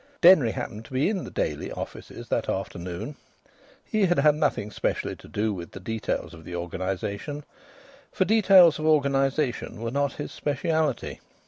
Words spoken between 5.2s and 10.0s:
do with the details of organisation, for details of organisation were